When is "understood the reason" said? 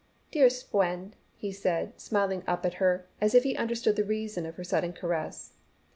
3.55-4.47